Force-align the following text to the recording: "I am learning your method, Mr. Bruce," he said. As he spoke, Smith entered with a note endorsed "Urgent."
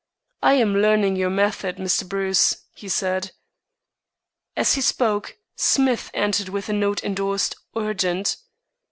"I 0.41 0.53
am 0.55 0.73
learning 0.73 1.15
your 1.15 1.29
method, 1.29 1.77
Mr. 1.77 2.09
Bruce," 2.09 2.63
he 2.73 2.89
said. 2.89 3.33
As 4.57 4.73
he 4.73 4.81
spoke, 4.81 5.37
Smith 5.55 6.09
entered 6.15 6.49
with 6.49 6.69
a 6.69 6.73
note 6.73 7.03
endorsed 7.03 7.55
"Urgent." 7.77 8.37